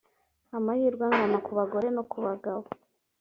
amahirwe 0.57 1.03
angana 1.09 1.37
ku 1.45 1.51
bagore 1.57 1.87
no 1.95 2.03
ku 2.11 2.17
bagabo. 2.25 2.63